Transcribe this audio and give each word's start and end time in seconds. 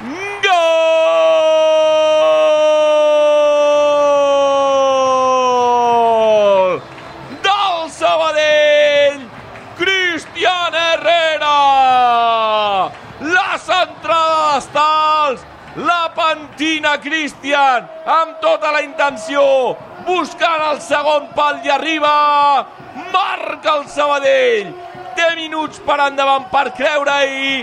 Gol! 0.00 0.08
Del 7.42 7.78
Sabadell! 7.90 9.28
Cristian 9.76 10.72
Herrera! 10.74 12.88
La 13.20 13.58
centrada 13.60 14.54
d'estals! 14.56 14.64
tals! 14.72 15.44
La 15.84 16.08
pentina 16.16 16.96
Cristian 17.02 17.84
amb 18.10 18.40
tota 18.40 18.72
la 18.72 18.80
intenció 18.82 19.76
buscant 20.08 20.60
el 20.72 20.80
segon 20.80 21.28
pal 21.36 21.60
i 21.62 21.68
arriba 21.76 22.64
marca 23.12 23.76
el 23.76 23.84
Sabadell 24.00 24.72
té 25.16 25.28
minuts 25.44 25.76
per 25.86 26.00
endavant 26.08 26.48
per 26.50 26.64
creure-hi 26.72 27.62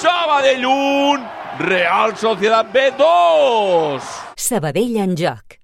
Sabadell 0.00 0.66
1 0.68 1.35
Real 1.58 2.16
Sociedad 2.16 2.66
B2! 2.72 4.00
Sabadell 4.36 4.96
en 4.96 5.16
joc. 5.16 5.46